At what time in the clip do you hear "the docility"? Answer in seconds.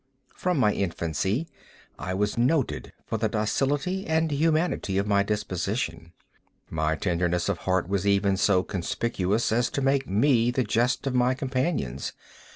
3.19-4.07